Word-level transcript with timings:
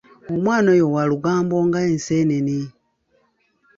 Omwana 0.33 0.67
oyo 0.75 0.85
wa 0.95 1.03
lugambo 1.09 1.55
nga 1.67 1.79
Enseenene. 1.91 2.57